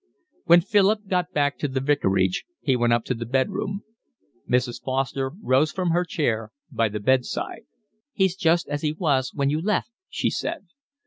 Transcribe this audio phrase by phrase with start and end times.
[0.45, 3.83] When Philip got back to the vicarage he went up to the bed room.
[4.49, 4.81] Mrs.
[4.81, 7.65] Foster rose from her chair by the bed side.
[8.11, 10.65] "He's just as he was when you left," she said.